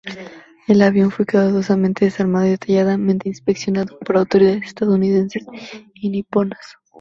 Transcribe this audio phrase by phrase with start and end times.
[0.67, 5.45] El avión fue cuidadosamente desarmado y detalladamente inspeccionado, por autoridades estadounidenses
[5.93, 6.57] y niponas.